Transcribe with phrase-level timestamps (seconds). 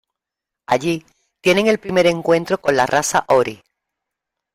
[0.65, 1.05] Allí
[1.41, 3.61] tienen el primer encuentro con la raza Ori.